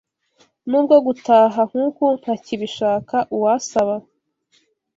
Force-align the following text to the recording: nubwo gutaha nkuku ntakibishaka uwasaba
nubwo 0.69 0.95
gutaha 1.05 1.59
nkuku 1.69 2.05
ntakibishaka 2.19 3.17
uwasaba 3.35 3.95